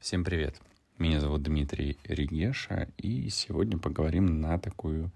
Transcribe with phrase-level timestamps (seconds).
[0.00, 0.58] Всем привет!
[0.96, 5.12] Меня зовут Дмитрий Ригеша, и сегодня поговорим на такую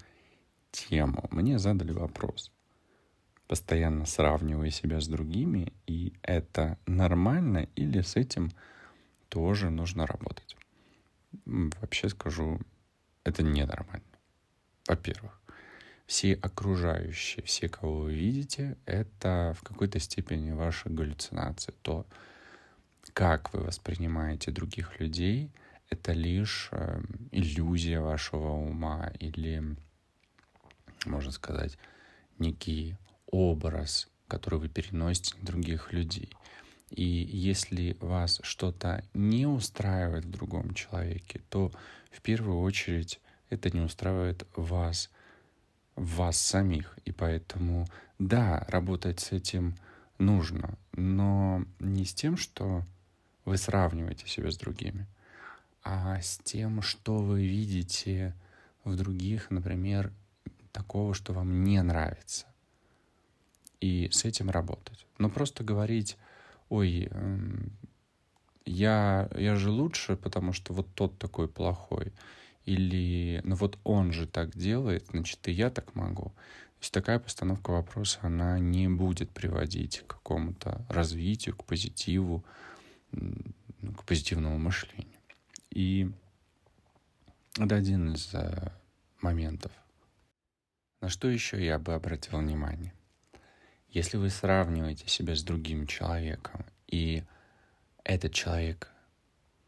[0.72, 1.26] тему.
[1.30, 2.52] Мне задали вопрос.
[3.46, 8.50] Постоянно сравнивая себя с другими, и это нормально или с этим
[9.30, 10.54] тоже нужно работать?
[11.46, 12.60] Вообще скажу,
[13.24, 14.04] это ненормально.
[14.86, 15.40] Во-первых,
[16.04, 21.72] все окружающие, все, кого вы видите, это в какой-то степени ваши галлюцинации.
[21.80, 22.04] То,
[23.14, 25.52] как вы воспринимаете других людей,
[25.88, 29.76] это лишь э, иллюзия вашего ума или,
[31.06, 31.78] можно сказать,
[32.40, 36.28] некий образ, который вы переносите на других людей.
[36.90, 41.70] И если вас что-то не устраивает в другом человеке, то
[42.10, 45.08] в первую очередь это не устраивает вас,
[45.94, 46.98] вас самих.
[47.04, 47.86] И поэтому,
[48.18, 49.76] да, работать с этим
[50.18, 52.84] нужно, но не с тем, что
[53.44, 55.06] вы сравниваете себя с другими,
[55.82, 58.34] а с тем, что вы видите
[58.84, 60.12] в других, например,
[60.72, 62.46] такого, что вам не нравится.
[63.80, 65.06] И с этим работать.
[65.18, 66.16] Но просто говорить,
[66.68, 67.72] ой, эм,
[68.64, 72.12] я, я же лучше, потому что вот тот такой плохой.
[72.64, 76.24] Или, ну вот он же так делает, значит, и я так могу.
[76.24, 82.42] То есть такая постановка вопроса, она не будет приводить к какому-то развитию, к позитиву,
[83.96, 85.18] к позитивному мышлению.
[85.70, 86.10] И
[87.58, 88.72] это один из э,
[89.20, 89.72] моментов.
[91.00, 92.92] На что еще я бы обратил внимание?
[93.88, 97.22] Если вы сравниваете себя с другим человеком, и
[98.02, 98.90] этот человек,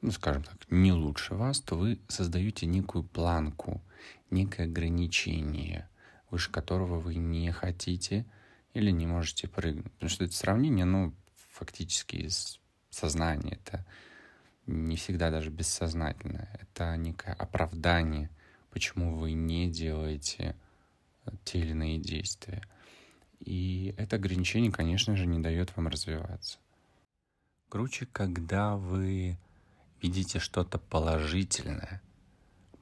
[0.00, 3.82] ну, скажем так, не лучше вас, то вы создаете некую планку,
[4.30, 5.88] некое ограничение,
[6.30, 8.26] выше которого вы не хотите
[8.74, 9.92] или не можете прыгнуть.
[9.92, 11.14] Потому что это сравнение, ну,
[11.52, 12.60] фактически из
[12.96, 13.84] сознание, это
[14.66, 18.30] не всегда даже бессознательное, это некое оправдание,
[18.70, 20.56] почему вы не делаете
[21.24, 22.62] э, те или иные действия.
[23.40, 26.58] И это ограничение, конечно же, не дает вам развиваться.
[27.68, 29.38] Круче, когда вы
[30.02, 32.02] видите что-то положительное,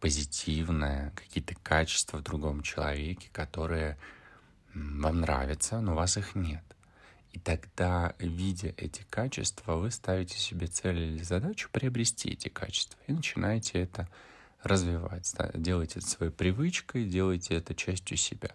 [0.01, 3.99] позитивное, какие-то качества в другом человеке, которые
[4.75, 6.65] вам нравятся, но у вас их нет.
[7.35, 13.13] И тогда, видя эти качества, вы ставите себе цель или задачу приобрести эти качества и
[13.13, 14.09] начинаете это
[14.63, 15.35] развивать.
[15.55, 18.55] Делайте это своей привычкой, делайте это частью себя.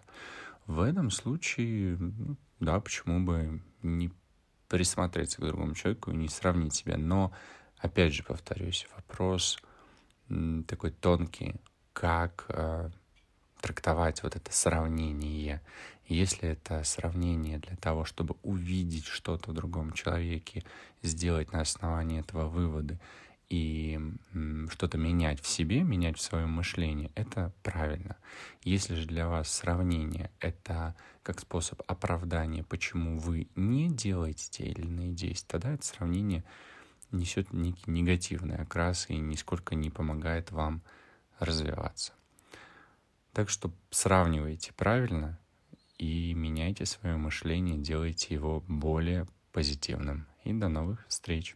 [0.66, 4.10] В этом случае, ну, да, почему бы не
[4.68, 6.96] присмотреться к другому человеку и не сравнить себя.
[6.96, 7.32] Но,
[7.76, 9.58] опять же, повторюсь, вопрос
[10.66, 11.56] такой тонкий,
[11.92, 12.88] как э,
[13.60, 15.60] трактовать вот это сравнение.
[16.06, 20.64] Если это сравнение для того, чтобы увидеть что-то в другом человеке,
[21.02, 22.98] сделать на основании этого выводы
[23.48, 23.98] и
[24.70, 28.16] что-то менять в себе, менять в своем мышлении, это правильно.
[28.62, 34.82] Если же для вас сравнение— это как способ оправдания, почему вы не делаете те или
[34.82, 36.44] иные действия, тогда это сравнение
[37.12, 40.82] несет некий негативный окрас и нисколько не помогает вам
[41.38, 42.12] развиваться.
[43.32, 45.38] Так что сравнивайте правильно
[45.98, 50.26] и меняйте свое мышление, делайте его более позитивным.
[50.44, 51.54] И до новых встреч!